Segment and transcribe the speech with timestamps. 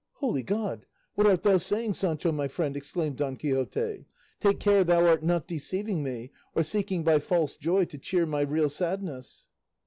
[0.13, 0.87] "Holy God!
[1.13, 4.05] what art thou saying, Sancho, my friend?" exclaimed Don Quixote.
[4.39, 8.41] "Take care thou art not deceiving me, or seeking by false joy to cheer my
[8.41, 9.49] real sadness."